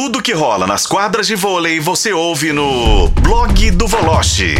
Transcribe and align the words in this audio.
Tudo 0.00 0.22
que 0.22 0.32
rola 0.32 0.64
nas 0.64 0.86
quadras 0.86 1.26
de 1.26 1.34
vôlei 1.34 1.80
você 1.80 2.12
ouve 2.12 2.52
no 2.52 3.08
blog 3.20 3.68
do 3.72 3.88
Voloche. 3.88 4.54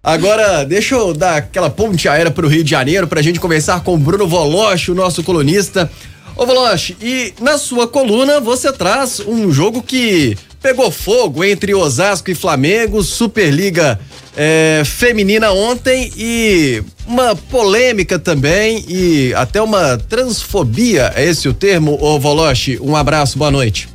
Agora, 0.00 0.64
deixa 0.64 0.94
eu 0.94 1.12
dar 1.12 1.38
aquela 1.38 1.68
ponte 1.68 2.08
aérea 2.08 2.30
para 2.30 2.46
o 2.46 2.48
Rio 2.48 2.62
de 2.62 2.70
Janeiro 2.70 3.08
para 3.08 3.18
a 3.18 3.22
gente 3.22 3.40
conversar 3.40 3.82
com 3.82 3.94
o 3.94 3.98
Bruno 3.98 4.28
Voloche, 4.28 4.92
o 4.92 4.94
nosso 4.94 5.24
colunista. 5.24 5.90
Ô 6.36 6.46
Voloche, 6.46 6.96
e 7.02 7.34
na 7.40 7.58
sua 7.58 7.88
coluna 7.88 8.38
você 8.38 8.72
traz 8.72 9.18
um 9.18 9.50
jogo 9.50 9.82
que 9.82 10.38
pegou 10.62 10.92
fogo 10.92 11.42
entre 11.42 11.74
Osasco 11.74 12.30
e 12.30 12.34
Flamengo, 12.36 13.02
Superliga 13.02 13.98
é, 14.36 14.82
Feminina 14.84 15.50
ontem 15.50 16.12
e 16.16 16.82
uma 17.06 17.34
polêmica 17.34 18.18
também 18.18 18.84
e 18.88 19.34
até 19.34 19.60
uma 19.60 19.98
transfobia, 19.98 21.12
é 21.14 21.24
esse 21.24 21.48
o 21.48 21.54
termo, 21.54 21.98
ô 22.00 22.18
Voloche? 22.18 22.78
Um 22.80 22.94
abraço, 22.96 23.38
boa 23.38 23.50
noite. 23.50 23.88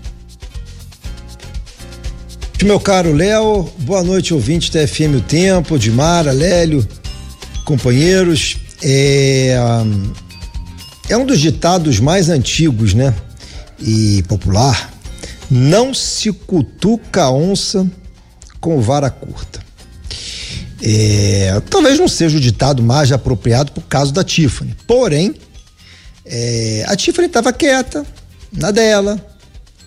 Meu 2.64 2.80
caro 2.80 3.14
Léo, 3.14 3.70
boa 3.80 4.04
noite, 4.04 4.34
ouvinte 4.34 4.72
da 4.72 4.88
FM 4.88 5.18
O 5.18 5.22
Tempo, 5.22 5.78
de 5.78 5.92
Mara, 5.92 6.32
Lélio, 6.32 6.86
companheiros. 7.64 8.58
É, 8.82 9.56
é 11.08 11.18
um 11.18 11.26
dos 11.26 11.40
ditados 11.40 12.00
mais 12.00 12.30
antigos, 12.30 12.94
né? 12.94 13.14
E 13.80 14.24
popular. 14.28 14.92
Não 15.50 15.94
se 15.94 16.32
cutuca 16.34 17.24
a 17.24 17.32
onça 17.32 17.88
com 18.60 18.82
vara 18.82 19.10
curta. 19.10 19.67
É, 20.82 21.62
talvez 21.70 21.98
não 21.98 22.08
seja 22.08 22.38
o 22.38 22.42
ditado 22.42 22.84
mais 22.84 23.12
apropriado 23.12 23.72
por 23.72 23.84
caso 23.84 24.14
da 24.14 24.24
Tiffany. 24.24 24.76
Porém, 24.86 25.36
é, 26.26 26.86
a 26.88 26.96
Tiffany 26.96 27.28
estava 27.28 27.52
quieta, 27.52 28.06
na 28.52 28.72
dela, 28.72 29.20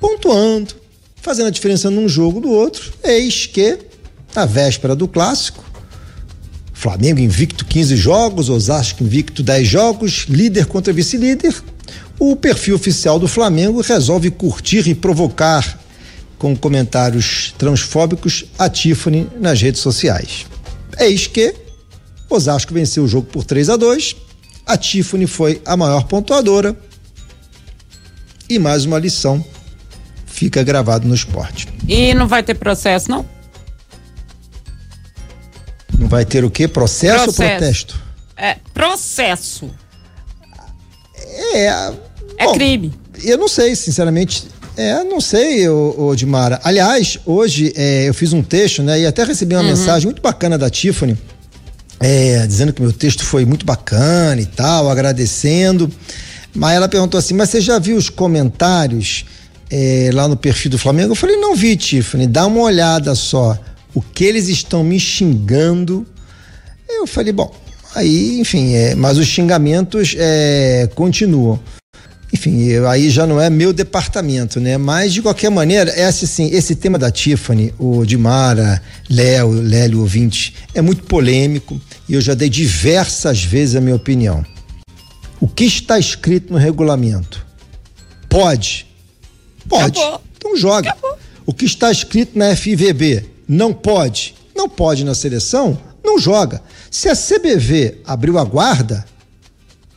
pontuando, 0.00 0.74
fazendo 1.16 1.46
a 1.46 1.50
diferença 1.50 1.90
num 1.90 2.08
jogo 2.08 2.40
do 2.40 2.50
outro. 2.50 2.92
Eis 3.04 3.46
que, 3.46 3.78
na 4.34 4.44
véspera 4.46 4.96
do 4.96 5.06
clássico, 5.06 5.64
Flamengo 6.72 7.20
invicto 7.20 7.66
15 7.66 7.94
jogos, 7.96 8.48
Osasco 8.48 9.04
invicto 9.04 9.42
10 9.42 9.68
jogos, 9.68 10.26
líder 10.28 10.66
contra 10.66 10.92
vice-líder. 10.92 11.54
O 12.18 12.34
perfil 12.34 12.74
oficial 12.74 13.18
do 13.18 13.28
Flamengo 13.28 13.82
resolve 13.82 14.30
curtir 14.30 14.88
e 14.88 14.94
provocar 14.94 15.78
com 16.38 16.56
comentários 16.56 17.54
transfóbicos 17.58 18.46
a 18.58 18.68
Tiffany 18.70 19.28
nas 19.38 19.60
redes 19.60 19.82
sociais. 19.82 20.46
Eis 20.98 21.26
que 21.26 21.54
Osasco 22.28 22.72
venceu 22.74 23.04
o 23.04 23.08
jogo 23.08 23.26
por 23.26 23.44
3 23.44 23.70
a 23.70 23.76
2 23.76 24.16
a 24.70 24.76
Tiffany 24.76 25.26
foi 25.26 25.60
a 25.64 25.76
maior 25.76 26.04
pontuadora 26.04 26.76
e 28.48 28.56
mais 28.56 28.84
uma 28.84 29.00
lição 29.00 29.44
fica 30.26 30.62
gravado 30.62 31.08
no 31.08 31.14
esporte. 31.14 31.66
E 31.88 32.14
não 32.14 32.28
vai 32.28 32.42
ter 32.42 32.54
processo, 32.54 33.10
não? 33.10 33.26
Não 35.98 36.06
vai 36.06 36.24
ter 36.24 36.44
o 36.44 36.50
quê? 36.50 36.68
Processo, 36.68 37.24
processo. 37.24 37.42
ou 37.42 37.48
protesto? 37.48 38.02
É, 38.36 38.56
processo. 38.72 39.70
É. 41.52 41.66
É 42.38 42.44
bom, 42.44 42.54
crime. 42.54 42.94
Eu 43.22 43.36
não 43.36 43.48
sei, 43.48 43.74
sinceramente. 43.74 44.46
É, 44.80 45.04
não 45.04 45.20
sei, 45.20 45.68
ô, 45.68 45.94
ô 45.98 46.16
Dimara. 46.16 46.58
Aliás, 46.64 47.18
hoje 47.26 47.70
é, 47.76 48.08
eu 48.08 48.14
fiz 48.14 48.32
um 48.32 48.42
texto, 48.42 48.82
né? 48.82 48.98
E 48.98 49.06
até 49.06 49.24
recebi 49.24 49.54
uma 49.54 49.60
uhum. 49.60 49.68
mensagem 49.68 50.06
muito 50.06 50.22
bacana 50.22 50.56
da 50.56 50.70
Tiffany, 50.70 51.18
é, 52.00 52.46
dizendo 52.46 52.72
que 52.72 52.80
meu 52.80 52.90
texto 52.90 53.22
foi 53.22 53.44
muito 53.44 53.66
bacana 53.66 54.40
e 54.40 54.46
tal, 54.46 54.88
agradecendo. 54.88 55.92
Mas 56.54 56.76
ela 56.76 56.88
perguntou 56.88 57.18
assim: 57.18 57.34
Mas 57.34 57.50
você 57.50 57.60
já 57.60 57.78
viu 57.78 57.94
os 57.94 58.08
comentários 58.08 59.26
é, 59.70 60.08
lá 60.14 60.26
no 60.26 60.34
perfil 60.34 60.70
do 60.70 60.78
Flamengo? 60.78 61.12
Eu 61.12 61.16
falei: 61.16 61.36
Não 61.36 61.54
vi, 61.54 61.76
Tiffany, 61.76 62.26
dá 62.26 62.46
uma 62.46 62.62
olhada 62.62 63.14
só. 63.14 63.58
O 63.94 64.00
que 64.00 64.24
eles 64.24 64.48
estão 64.48 64.82
me 64.82 64.98
xingando. 64.98 66.06
Eu 66.88 67.06
falei: 67.06 67.34
Bom, 67.34 67.54
aí, 67.94 68.40
enfim, 68.40 68.72
é, 68.72 68.94
mas 68.94 69.18
os 69.18 69.26
xingamentos 69.26 70.14
é, 70.16 70.88
continuam. 70.94 71.60
Enfim, 72.32 72.76
aí 72.88 73.10
já 73.10 73.26
não 73.26 73.40
é 73.40 73.50
meu 73.50 73.72
departamento, 73.72 74.60
né? 74.60 74.78
Mas 74.78 75.12
de 75.12 75.20
qualquer 75.20 75.50
maneira, 75.50 75.92
esse 75.98 76.26
sim, 76.26 76.48
esse 76.52 76.76
tema 76.76 76.98
da 76.98 77.10
Tiffany, 77.10 77.74
o 77.78 78.04
Dimara, 78.06 78.80
Léo, 79.08 79.50
Lélio 79.50 80.00
ouvinte, 80.00 80.54
é 80.72 80.80
muito 80.80 81.02
polêmico 81.04 81.80
e 82.08 82.14
eu 82.14 82.20
já 82.20 82.34
dei 82.34 82.48
diversas 82.48 83.42
vezes 83.42 83.74
a 83.74 83.80
minha 83.80 83.96
opinião. 83.96 84.44
O 85.40 85.48
que 85.48 85.64
está 85.64 85.98
escrito 85.98 86.52
no 86.52 86.58
regulamento? 86.58 87.44
Pode? 88.28 88.86
Pode. 89.68 89.98
Acabou. 89.98 90.22
Então 90.36 90.56
joga. 90.56 90.90
Acabou. 90.90 91.18
O 91.44 91.52
que 91.52 91.64
está 91.64 91.90
escrito 91.90 92.38
na 92.38 92.54
FIVB? 92.54 93.24
Não 93.48 93.72
pode. 93.72 94.34
Não 94.54 94.68
pode 94.68 95.04
na 95.04 95.14
seleção? 95.14 95.76
Não 96.04 96.18
joga. 96.18 96.62
Se 96.90 97.08
a 97.08 97.16
CBV 97.16 98.02
abriu 98.06 98.38
a 98.38 98.44
guarda, 98.44 99.04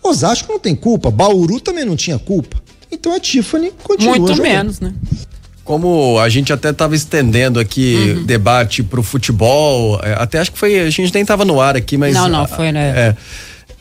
Osasco 0.03 0.51
não 0.51 0.59
tem 0.59 0.75
culpa, 0.75 1.09
Bauru 1.09 1.59
também 1.59 1.85
não 1.85 1.95
tinha 1.95 2.19
culpa. 2.19 2.61
Então 2.91 3.13
a 3.15 3.19
Tiffany 3.19 3.71
continua 3.83 4.17
Muito 4.17 4.35
jogando. 4.35 4.43
menos, 4.43 4.79
né? 4.79 4.93
Como 5.63 6.19
a 6.19 6.27
gente 6.27 6.51
até 6.51 6.69
estava 6.69 6.93
estendendo 6.93 7.59
aqui 7.59 8.15
uhum. 8.17 8.25
debate 8.25 8.83
para 8.83 8.99
o 8.99 9.03
futebol, 9.03 9.99
é, 10.03 10.13
até 10.13 10.39
acho 10.39 10.51
que 10.51 10.59
foi, 10.59 10.79
a 10.79 10.89
gente 10.89 11.13
nem 11.13 11.21
estava 11.21 11.45
no 11.45 11.61
ar 11.61 11.77
aqui, 11.77 11.97
mas. 11.97 12.13
Não, 12.13 12.27
não, 12.27 12.45
foi, 12.45 12.71
né? 12.71 12.89
É, 12.89 13.15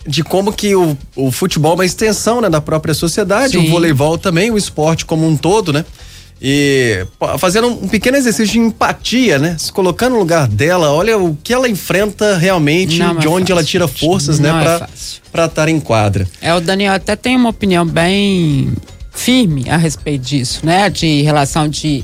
de 0.07 0.23
como 0.23 0.53
que 0.53 0.75
o, 0.75 0.97
o 1.17 1.31
futebol 1.31 1.73
é 1.73 1.75
uma 1.77 1.85
extensão 1.85 2.41
né, 2.41 2.49
da 2.49 2.61
própria 2.61 2.95
sociedade, 2.95 3.53
Sim. 3.53 3.67
o 3.67 3.71
voleibol 3.71 4.17
também, 4.17 4.51
o 4.51 4.57
esporte 4.57 5.05
como 5.05 5.27
um 5.27 5.37
todo, 5.37 5.73
né? 5.73 5.85
E 6.45 7.07
fazendo 7.39 7.69
um 7.69 7.87
pequeno 7.87 8.17
exercício 8.17 8.53
de 8.53 8.59
empatia, 8.59 9.39
né? 9.39 9.55
Se 9.57 9.71
colocando 9.73 10.15
no 10.15 10.19
lugar 10.19 10.49
dela, 10.49 10.91
olha 10.91 11.17
o 11.17 11.37
que 11.37 11.53
ela 11.55 11.69
enfrenta 11.69 12.37
realmente, 12.37 12.99
Não 12.99 13.15
de 13.15 13.27
é 13.27 13.31
onde 13.31 13.43
fácil. 13.43 13.53
ela 13.53 13.63
tira 13.65 13.87
forças, 13.87 14.41
né, 14.41 14.51
Não 14.51 14.59
né, 14.59 14.65
para 14.65 14.89
para 15.31 15.45
estar 15.47 15.69
em 15.69 15.79
quadra. 15.79 16.27
É, 16.41 16.53
o 16.53 16.61
Daniel 16.61 16.95
até 16.95 17.15
tem 17.15 17.37
uma 17.37 17.51
opinião 17.51 17.87
bem 17.87 18.73
firme 19.13 19.71
a 19.71 19.77
respeito 19.77 20.23
disso, 20.25 20.67
né? 20.67 20.91
De 20.91 21.23
relação 21.23 21.69
de 21.69 22.03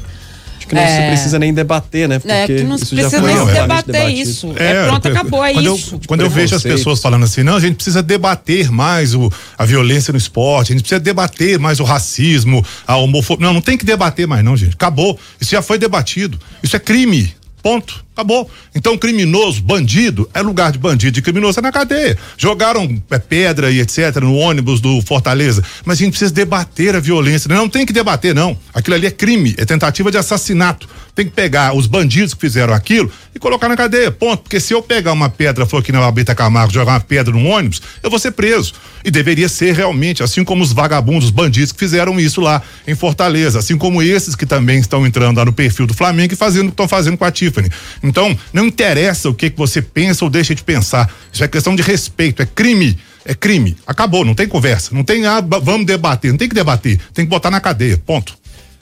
que 0.69 0.75
não 0.75 0.83
é, 0.83 1.01
se 1.01 1.07
precisa 1.09 1.39
nem 1.39 1.53
debater, 1.53 2.09
né? 2.09 2.19
Porque 2.19 2.33
é, 2.33 2.47
que 2.47 2.63
não 2.63 2.79
se 2.79 2.87
precisa 2.87 3.21
nem 3.21 3.37
se 3.37 3.53
debater 3.53 4.09
isso. 4.11 4.53
É, 4.57 4.73
é 4.73 4.87
pronto, 4.87 5.09
acabou, 5.09 5.45
é 5.45 5.53
quando 5.55 5.75
isso. 5.75 5.95
Eu, 5.95 6.01
quando 6.07 6.21
eu 6.21 6.31
vejo 6.31 6.55
as 6.55 6.63
pessoas 6.63 7.01
falando 7.01 7.25
assim, 7.25 7.43
não, 7.43 7.57
a 7.57 7.61
gente 7.61 7.77
precisa 7.77 8.03
debater 8.03 8.71
mais 8.71 9.15
o, 9.15 9.33
a 9.57 9.65
violência 9.65 10.13
no 10.13 10.19
esporte, 10.19 10.73
a 10.73 10.75
gente 10.75 10.83
precisa 10.83 11.01
debater 11.01 11.59
mais 11.59 11.81
o 11.81 11.85
racismo, 11.85 12.65
a 12.87 12.97
homofobia. 12.97 13.47
Não, 13.47 13.55
não 13.55 13.61
tem 13.61 13.79
que 13.79 13.85
debater 13.85 14.27
mais, 14.27 14.45
não, 14.45 14.57
gente. 14.57 14.75
Acabou. 14.75 15.19
Isso 15.41 15.51
já 15.51 15.63
foi 15.63 15.79
debatido. 15.79 16.39
Isso 16.63 16.77
é 16.77 16.79
crime. 16.79 17.35
Ponto. 17.69 18.03
Acabou. 18.19 18.51
Então, 18.75 18.99
criminoso, 18.99 19.63
bandido, 19.63 20.29
é 20.35 20.43
lugar 20.43 20.73
de 20.73 20.79
bandido 20.79 21.21
e 21.21 21.23
criminoso 21.23 21.61
é 21.61 21.63
na 21.63 21.71
cadeia. 21.71 22.19
Jogaram 22.37 23.01
é, 23.13 23.19
pedra 23.19 23.71
e 23.71 23.79
etc. 23.79 24.17
no 24.21 24.35
ônibus 24.35 24.81
do 24.81 25.01
Fortaleza. 25.03 25.63
Mas 25.85 25.99
a 25.99 26.01
gente 26.01 26.11
precisa 26.11 26.33
debater 26.33 26.97
a 26.97 27.01
violência. 27.01 27.47
Não 27.55 27.69
tem 27.69 27.87
que 27.87 27.93
debater, 27.93 28.35
não. 28.35 28.59
Aquilo 28.75 28.97
ali 28.97 29.07
é 29.07 29.11
crime, 29.13 29.55
é 29.57 29.65
tentativa 29.65 30.11
de 30.11 30.19
assassinato. 30.19 30.89
Tem 31.15 31.27
que 31.27 31.33
pegar 31.33 31.77
os 31.77 31.87
bandidos 31.87 32.35
que 32.35 32.41
fizeram 32.41 32.75
aquilo 32.75 33.11
e 33.35 33.39
colocar 33.39 33.69
na 33.69 33.77
cadeia. 33.77 34.11
Ponto. 34.11 34.43
Porque 34.43 34.59
se 34.59 34.73
eu 34.73 34.83
pegar 34.83 35.13
uma 35.13 35.29
pedra, 35.29 35.65
for 35.65 35.79
aqui 35.79 35.93
na 35.93 35.99
Albita 35.99 36.35
Camargo, 36.35 36.73
jogar 36.73 36.93
uma 36.93 37.01
pedra 37.01 37.33
num 37.33 37.49
ônibus, 37.49 37.81
eu 38.03 38.11
vou 38.11 38.19
ser 38.19 38.33
preso. 38.33 38.73
E 39.05 39.11
deveria 39.13 39.49
ser 39.49 39.75
realmente, 39.75 40.25
assim 40.25 40.43
como 40.43 40.63
os 40.63 40.73
vagabundos, 40.73 41.27
os 41.27 41.31
bandidos 41.31 41.71
que 41.71 41.79
fizeram 41.79 42.19
isso 42.19 42.41
lá 42.41 42.63
em 42.87 42.97
Fortaleza. 42.97 43.61
Assim 43.61 43.77
como 43.79 44.03
esses 44.03 44.35
que 44.35 44.47
também 44.47 44.81
estão 44.81 45.07
entrando 45.07 45.39
lá 45.39 45.45
no 45.45 45.53
perfil 45.53 45.87
do 45.87 45.95
Flamengo 45.95 46.35
e 46.35 46.37
fazendo 46.37 46.67
o 46.67 46.69
que 46.71 46.75
estão 46.75 46.89
fazendo 46.89 47.17
com 47.17 47.25
a 47.25 47.31
Tiffany. 47.59 47.71
Então, 48.03 48.37
não 48.53 48.67
interessa 48.67 49.29
o 49.29 49.35
que, 49.35 49.51
que 49.51 49.59
você 49.59 49.83
pensa 49.83 50.25
ou 50.25 50.31
deixa 50.31 50.55
de 50.55 50.63
pensar. 50.63 51.13
Isso 51.33 51.43
é 51.43 51.49
questão 51.49 51.75
de 51.75 51.83
respeito, 51.83 52.43
é 52.43 52.47
crime. 52.47 52.97
É 53.25 53.35
crime. 53.35 53.77
Acabou, 53.87 54.25
não 54.25 54.35
tem 54.35 54.49
conversa. 54.49 54.95
Não 54.95 55.05
tem, 55.05 55.27
ah, 55.27 55.41
vamos 55.41 55.87
debater. 55.87 56.31
Não 56.31 56.39
tem 56.39 56.49
que 56.49 56.55
debater. 56.55 56.99
Tem 57.13 57.25
que 57.25 57.31
botar 57.31 57.51
na 57.51 57.61
cadeia. 57.61 58.01
Ponto. 58.07 58.39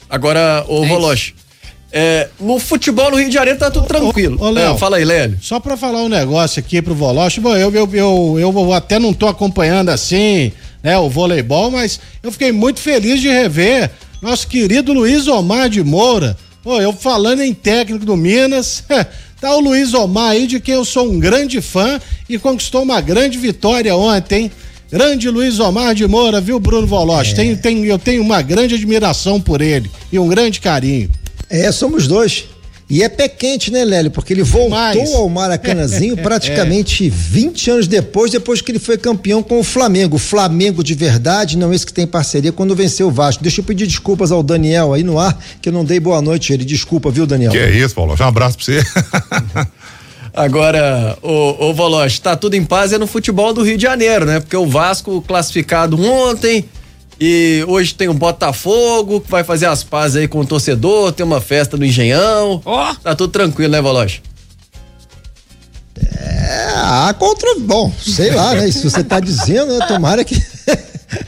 Agora, 0.09 0.65
ô 0.69 0.85
é 0.85 0.89
Voloche. 0.89 1.35
É, 1.93 2.29
no 2.39 2.59
futebol 2.59 3.11
no 3.11 3.17
Rio 3.17 3.29
de 3.29 3.35
Janeiro 3.35 3.59
tá 3.59 3.71
tudo 3.71 3.87
tranquilo. 3.87 4.37
Ô, 4.41 4.47
ô, 4.47 4.51
Léo, 4.51 4.75
é, 4.75 4.79
fala 4.79 4.99
aí, 4.99 5.05
Lélio. 5.05 5.39
Só 5.41 5.59
pra 5.59 5.77
falar 5.77 6.03
um 6.03 6.09
negócio 6.09 6.61
aqui 6.61 6.83
pro 6.83 6.95
Voloche, 6.95 7.41
bom, 7.41 7.57
eu, 7.57 7.73
eu, 7.73 7.89
eu, 7.93 8.37
eu 8.39 8.73
até 8.73 8.99
não 8.99 9.13
tô 9.13 9.27
acompanhando 9.27 9.89
assim, 9.89 10.53
né, 10.83 10.99
o 10.99 11.09
voleibol, 11.09 11.71
mas 11.71 11.99
eu 12.23 12.31
fiquei 12.31 12.53
muito 12.53 12.81
feliz 12.81 13.21
de 13.21 13.29
rever 13.29 13.91
nosso 14.21 14.47
querido 14.47 14.93
Luiz 14.93 15.27
Omar 15.27 15.69
de 15.69 15.83
Moura, 15.83 16.37
Pô, 16.67 16.81
eu 16.81 16.93
falando 16.93 17.43
em 17.43 17.55
técnico 17.55 18.05
do 18.05 18.17
Minas, 18.17 18.83
tá 19.41 19.55
o 19.55 19.61
Luiz 19.61 19.95
Omar 19.95 20.31
aí, 20.31 20.49
de 20.49 20.59
quem 20.59 20.75
eu 20.75 20.85
sou 20.85 21.09
um 21.09 21.21
grande 21.21 21.61
fã 21.61 22.01
e 22.29 22.41
conquistou 22.41 22.83
uma 22.83 23.01
grande 23.01 23.39
vitória 23.39 23.95
ontem. 23.95 24.51
Grande 24.91 25.31
Luiz 25.31 25.61
Omar 25.61 25.95
de 25.95 26.09
Moura, 26.09 26.41
viu, 26.41 26.59
Bruno 26.59 26.85
Voloche? 26.85 27.31
É. 27.31 27.35
Tenho, 27.37 27.57
tenho, 27.57 27.85
eu 27.85 28.01
tenho 28.01 28.21
uma 28.21 28.43
grande 28.43 28.75
admiração 28.75 29.41
por 29.41 29.61
ele 29.61 29.89
e 30.11 30.19
um 30.19 30.27
grande 30.27 30.59
carinho. 30.59 31.09
É, 31.49 31.71
somos 31.71 32.09
dois. 32.09 32.47
E 32.89 33.03
é 33.03 33.09
pé 33.09 33.29
quente, 33.29 33.73
né, 33.73 33.85
Lélio? 33.85 34.13
Porque 34.13 34.33
ele 34.33 34.45
voltou 34.45 34.71
Mais. 34.71 35.15
ao 35.15 35.29
Maracanãzinho 35.29 36.17
praticamente 36.23 37.11
20 37.11 37.71
anos 37.71 37.89
depois, 37.89 38.31
depois 38.31 38.61
que 38.61 38.71
ele 38.71 38.79
foi 38.79 38.97
campeão 38.97 39.43
com 39.43 39.59
o 39.59 39.65
Flamengo. 39.65 40.17
O 40.17 40.21
Flamengo 40.21 40.85
de 40.85 40.95
verdade, 40.95 41.59
não 41.59 41.75
esse 41.75 41.85
que 41.85 41.93
tem 41.93 42.07
parceria 42.07 42.53
quando 42.53 42.77
venceu 42.77 43.09
o 43.09 43.11
Vasco. 43.11 43.43
Deixa 43.43 43.61
eu 43.61 43.65
pedir 43.65 43.89
desculpas 43.89 44.31
ao 44.31 44.43
Daniel 44.43 44.95
aí 44.95 45.03
no 45.03 45.19
ar, 45.19 45.37
que 45.61 45.69
eu 45.69 45.73
não 45.73 45.85
dei 45.85 45.99
boa 45.99 46.23
noite 46.23 46.53
a 46.53 46.55
ele. 46.55 46.65
Desculpa, 46.65 47.11
viu, 47.11 47.27
Daniel? 47.27 47.51
Que 47.51 47.59
é 47.59 47.71
isso, 47.71 47.95
Paulo? 47.95 48.15
Um 48.19 48.25
abraço 48.25 48.57
pra 48.57 48.65
você. 48.65 49.67
Agora, 50.33 51.17
o, 51.23 51.71
o 51.71 51.75
Voloche, 51.75 52.21
tá 52.21 52.37
tudo 52.37 52.55
em 52.55 52.63
paz 52.63 52.93
é 52.93 52.99
no 52.99 53.07
futebol 53.07 53.55
do 53.55 53.63
Rio 53.63 53.79
de 53.79 53.83
Janeiro, 53.83 54.27
né? 54.27 54.39
Porque 54.39 54.57
o 54.57 54.67
Vasco 54.67 55.25
classificado 55.27 55.99
ontem 56.01 56.69
e 57.21 57.65
hoje 57.67 57.95
tem 57.95 58.09
o 58.09 58.15
Botafogo 58.15 59.21
que 59.21 59.31
vai 59.31 59.43
fazer 59.43 59.67
as 59.67 59.83
pazes 59.83 60.17
aí 60.17 60.29
com 60.29 60.41
o 60.41 60.47
torcedor, 60.47 61.13
tem 61.13 61.25
uma 61.25 61.41
festa 61.41 61.77
no 61.77 61.85
Engenhão. 61.85 62.61
Ó. 62.65 62.95
Tá 62.95 63.15
tudo 63.15 63.31
tranquilo, 63.31 63.73
né, 63.73 63.81
Voloche? 63.81 64.23
É, 65.99 66.73
há 66.77 67.15
contra. 67.19 67.55
Bom, 67.61 67.93
sei 68.01 68.31
lá, 68.31 68.55
né? 68.55 68.71
Se 68.71 68.89
você 68.89 69.03
tá 69.03 69.19
dizendo, 69.19 69.79
né? 69.79 69.87
Tomara 69.87 70.25
que. 70.25 70.41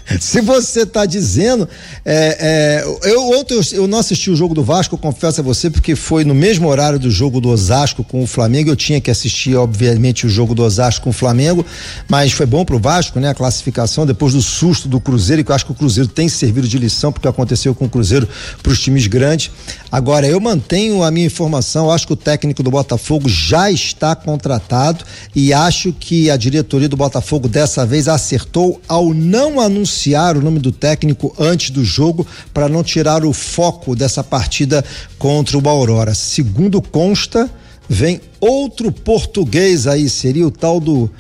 Se 0.20 0.40
você 0.40 0.86
tá 0.86 1.04
dizendo. 1.04 1.68
É, 2.04 2.84
é, 3.04 3.10
eu 3.10 3.30
ontem 3.30 3.58
eu, 3.72 3.86
não 3.86 3.98
assisti 3.98 4.30
o 4.30 4.36
jogo 4.36 4.54
do 4.54 4.64
Vasco, 4.64 4.96
confesso 4.96 5.40
a 5.40 5.44
você, 5.44 5.68
porque 5.68 5.94
foi 5.94 6.24
no 6.24 6.34
mesmo 6.34 6.68
horário 6.68 6.98
do 6.98 7.10
jogo 7.10 7.40
do 7.40 7.48
Osasco 7.48 8.02
com 8.02 8.22
o 8.22 8.26
Flamengo. 8.26 8.70
Eu 8.70 8.76
tinha 8.76 9.00
que 9.00 9.10
assistir, 9.10 9.54
obviamente, 9.56 10.26
o 10.26 10.28
jogo 10.28 10.54
do 10.54 10.62
Osasco 10.62 11.04
com 11.04 11.10
o 11.10 11.12
Flamengo, 11.12 11.64
mas 12.08 12.32
foi 12.32 12.46
bom 12.46 12.64
pro 12.64 12.78
Vasco, 12.78 13.20
né? 13.20 13.28
A 13.28 13.34
classificação, 13.34 14.06
depois 14.06 14.32
do 14.32 14.42
susto 14.42 14.88
do 14.88 15.00
Cruzeiro, 15.00 15.44
que 15.44 15.50
eu 15.50 15.54
acho 15.54 15.66
que 15.66 15.72
o 15.72 15.74
Cruzeiro 15.74 16.08
tem 16.08 16.28
servido 16.28 16.66
de 16.66 16.78
lição, 16.78 17.12
porque 17.12 17.28
aconteceu 17.28 17.74
com 17.74 17.84
o 17.84 17.88
Cruzeiro 17.88 18.28
pros 18.62 18.80
times 18.80 19.06
grandes. 19.06 19.50
Agora, 19.92 20.26
eu 20.26 20.40
mantenho 20.40 21.02
a 21.02 21.10
minha 21.10 21.26
informação, 21.26 21.90
acho 21.90 22.06
que 22.06 22.12
o 22.12 22.16
técnico 22.16 22.62
do 22.62 22.70
Botafogo 22.70 23.28
já 23.28 23.70
está 23.70 24.14
contratado 24.16 25.04
e 25.34 25.52
acho 25.52 25.92
que 25.92 26.30
a 26.30 26.36
diretoria 26.36 26.88
do 26.88 26.96
Botafogo 26.96 27.48
dessa 27.48 27.84
vez 27.84 28.08
acertou 28.08 28.80
ao 28.88 29.12
não 29.12 29.60
anunciar 29.60 29.97
o 30.36 30.42
nome 30.42 30.58
do 30.58 30.70
técnico 30.72 31.34
antes 31.38 31.70
do 31.70 31.84
jogo 31.84 32.26
para 32.52 32.68
não 32.68 32.82
tirar 32.82 33.24
o 33.24 33.32
foco 33.32 33.96
dessa 33.96 34.22
partida 34.22 34.84
contra 35.18 35.58
o 35.58 35.68
Aurora. 35.68 36.14
Segundo 36.14 36.80
consta, 36.80 37.50
vem 37.88 38.20
outro 38.40 38.92
português 38.92 39.86
aí, 39.86 40.08
seria 40.08 40.46
o 40.46 40.50
tal 40.50 40.78
do 40.80 41.10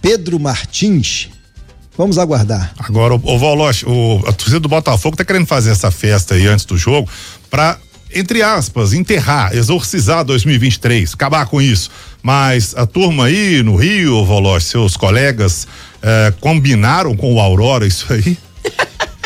Pedro 0.00 0.38
Martins. 0.38 1.28
Vamos 1.96 2.16
aguardar. 2.16 2.72
Agora, 2.78 3.14
o, 3.14 3.20
o 3.24 3.36
o, 3.36 4.22
a 4.24 4.32
torcida 4.32 4.60
do 4.60 4.68
Botafogo 4.68 5.16
tá 5.16 5.24
querendo 5.24 5.46
fazer 5.46 5.72
essa 5.72 5.90
festa 5.90 6.34
aí 6.34 6.46
antes 6.46 6.64
do 6.64 6.78
jogo 6.78 7.08
pra, 7.50 7.76
entre 8.14 8.40
aspas, 8.40 8.92
enterrar, 8.92 9.52
exorcizar 9.52 10.24
2023, 10.24 11.12
acabar 11.14 11.46
com 11.46 11.60
isso. 11.60 11.90
Mas 12.22 12.74
a 12.76 12.86
turma 12.86 13.26
aí 13.26 13.62
no 13.62 13.76
Rio, 13.76 14.24
Voloche, 14.24 14.66
seus 14.66 14.96
colegas, 14.96 15.66
eh, 16.02 16.32
combinaram 16.40 17.16
com 17.16 17.34
o 17.34 17.40
Aurora 17.40 17.86
isso 17.86 18.12
aí? 18.12 18.36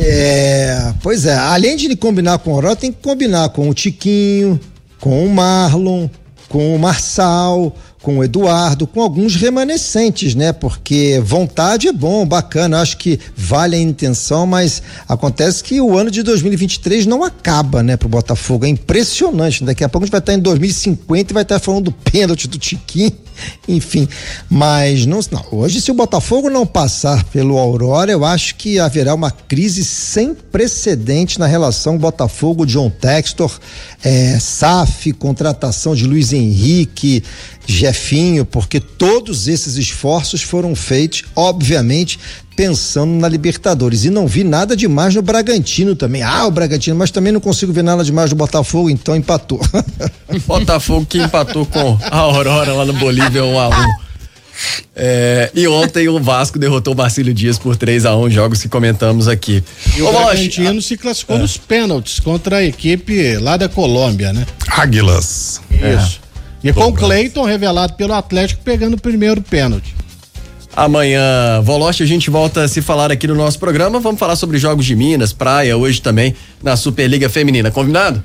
É, 0.00 0.94
pois 1.02 1.26
é, 1.26 1.36
além 1.36 1.76
de 1.76 1.94
combinar 1.96 2.38
com 2.38 2.52
o 2.52 2.54
Aurora, 2.54 2.76
tem 2.76 2.92
que 2.92 3.02
combinar 3.02 3.48
com 3.48 3.68
o 3.68 3.74
Tiquinho, 3.74 4.58
com 5.00 5.26
o 5.26 5.28
Marlon, 5.28 6.08
com 6.48 6.74
o 6.74 6.78
Marçal, 6.78 7.76
com 8.02 8.18
o 8.18 8.24
Eduardo, 8.24 8.86
com 8.86 9.02
alguns 9.02 9.34
remanescentes, 9.34 10.34
né? 10.34 10.52
Porque 10.52 11.20
vontade 11.24 11.88
é 11.88 11.92
bom, 11.92 12.24
bacana, 12.24 12.80
acho 12.80 12.96
que 12.96 13.18
vale 13.36 13.76
a 13.76 13.80
intenção, 13.80 14.46
mas 14.46 14.82
acontece 15.08 15.62
que 15.64 15.80
o 15.80 15.96
ano 15.96 16.10
de 16.10 16.22
2023 16.22 17.06
não 17.06 17.24
acaba, 17.24 17.82
né, 17.82 17.96
pro 17.96 18.08
Botafogo. 18.08 18.64
É 18.64 18.68
impressionante. 18.68 19.64
Daqui 19.64 19.82
a 19.82 19.88
pouco 19.88 20.04
a 20.04 20.06
gente 20.06 20.12
vai 20.12 20.20
estar 20.20 20.34
em 20.34 20.38
2050 20.38 21.32
e 21.32 21.34
vai 21.34 21.42
estar 21.42 21.58
falando 21.58 21.86
do 21.86 21.92
pênalti 21.92 22.46
do 22.46 22.58
Tiquinho, 22.58 23.12
enfim. 23.66 24.08
Mas 24.48 25.04
não, 25.04 25.20
não, 25.30 25.44
hoje, 25.50 25.80
se 25.80 25.90
o 25.90 25.94
Botafogo 25.94 26.48
não 26.48 26.64
passar 26.64 27.24
pelo 27.24 27.58
Aurora, 27.58 28.12
eu 28.12 28.24
acho 28.24 28.54
que 28.54 28.78
haverá 28.78 29.14
uma 29.14 29.30
crise 29.30 29.84
sem 29.84 30.34
precedente 30.34 31.38
na 31.38 31.46
relação 31.46 31.98
Botafogo-John 31.98 32.90
Textor, 32.90 33.58
é, 34.04 34.38
SAF, 34.38 35.12
contratação 35.12 35.94
de 35.94 36.06
Luiz 36.06 36.32
Henrique, 36.32 37.22
Jefinho, 37.70 38.46
porque 38.46 38.80
todos 38.80 39.46
esses 39.46 39.76
esforços 39.76 40.42
foram 40.42 40.74
feitos, 40.74 41.24
obviamente, 41.36 42.18
pensando 42.56 43.12
na 43.12 43.28
Libertadores. 43.28 44.06
E 44.06 44.10
não 44.10 44.26
vi 44.26 44.42
nada 44.42 44.74
demais 44.74 45.14
no 45.14 45.20
Bragantino 45.20 45.94
também. 45.94 46.22
Ah, 46.22 46.46
o 46.46 46.50
Bragantino, 46.50 46.96
mas 46.96 47.10
também 47.10 47.30
não 47.30 47.40
consigo 47.40 47.70
ver 47.70 47.84
nada 47.84 48.02
demais 48.02 48.30
no 48.30 48.36
Botafogo, 48.36 48.88
então 48.88 49.14
empatou. 49.14 49.60
Botafogo 50.46 51.04
que 51.04 51.18
empatou 51.18 51.66
com 51.66 51.98
a 52.02 52.16
Aurora 52.16 52.72
lá 52.72 52.86
no 52.86 52.94
Bolívia 52.94 53.44
1 53.44 53.58
a 53.60 53.68
1 53.68 53.72
é, 54.96 55.50
e 55.54 55.68
ontem 55.68 56.08
o 56.08 56.18
Vasco 56.18 56.58
derrotou 56.58 56.92
o 56.92 56.96
Marcílio 56.96 57.32
Dias 57.32 57.58
por 57.58 57.76
3 57.76 58.04
a 58.06 58.16
1 58.16 58.30
jogos 58.30 58.60
que 58.60 58.68
comentamos 58.68 59.28
aqui. 59.28 59.62
E 59.96 60.02
o 60.02 60.10
Bragantino 60.10 60.82
se 60.82 60.96
classificou 60.96 61.38
nos 61.38 61.56
pênaltis 61.56 62.18
contra 62.18 62.56
a 62.56 62.64
equipe 62.64 63.36
lá 63.36 63.56
da 63.56 63.68
Colômbia, 63.68 64.32
né? 64.32 64.44
Águilas. 64.68 65.60
Isso. 65.70 66.20
E 66.62 66.72
com 66.72 66.86
o 66.88 66.92
Cleiton 66.92 67.44
revelado 67.44 67.94
pelo 67.94 68.12
Atlético 68.14 68.62
pegando 68.62 68.94
o 68.94 69.00
primeiro 69.00 69.40
pênalti. 69.40 69.94
Amanhã, 70.76 71.60
Voloche, 71.62 72.02
a 72.02 72.06
gente 72.06 72.30
volta 72.30 72.62
a 72.62 72.68
se 72.68 72.80
falar 72.80 73.10
aqui 73.10 73.26
no 73.26 73.34
nosso 73.34 73.58
programa. 73.58 73.98
Vamos 73.98 74.18
falar 74.20 74.36
sobre 74.36 74.58
jogos 74.58 74.84
de 74.84 74.94
Minas, 74.94 75.32
praia, 75.32 75.76
hoje 75.76 76.00
também 76.00 76.34
na 76.62 76.76
Superliga 76.76 77.28
Feminina. 77.28 77.70
Combinado? 77.70 78.22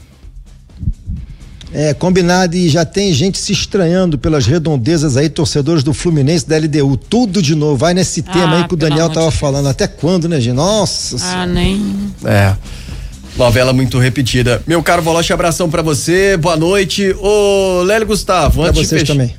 É, 1.74 1.91
combinado 1.91 2.56
e 2.56 2.69
já 2.69 2.85
tem 2.85 3.12
gente 3.12 3.39
se 3.39 3.51
estranhando 3.51 4.15
pelas 4.19 4.45
redondezas 4.45 5.18
aí, 5.18 5.27
torcedores 5.27 5.81
do 5.81 5.91
Fluminense 5.91 6.47
da 6.47 6.56
LDU. 6.56 6.95
Tudo 6.95 7.41
de 7.41 7.56
novo. 7.56 7.75
Vai 7.77 7.95
nesse 7.95 8.21
tema 8.21 8.57
aí 8.57 8.68
que 8.68 8.75
o 8.75 8.77
Daniel 8.77 9.09
tava 9.09 9.31
de 9.31 9.38
falando. 9.38 9.68
Até 9.68 9.88
quando, 9.88 10.30
né, 10.30 10.39
gente? 10.39 10.53
Nossa 10.53 11.18
Ah, 11.25 11.47
nem. 11.47 12.13
É. 12.24 12.56
Novela 13.35 13.74
muito 13.74 13.97
repetida. 13.97 14.62
Meu 14.68 14.83
caro 14.83 15.01
Voloche, 15.01 15.33
abração 15.33 15.69
pra 15.69 15.81
você. 15.81 16.38
Boa 16.38 16.56
noite. 16.56 17.15
Ô, 17.19 17.81
Lélio 17.83 18.07
Gustavo, 18.07 18.62
Pra 18.62 18.69
antes 18.69 18.81
de 18.81 18.88
vocês 18.88 19.01
fech- 19.01 19.12
também. 19.12 19.35